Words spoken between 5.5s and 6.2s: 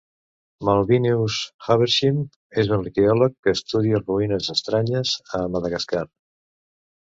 Madagascar.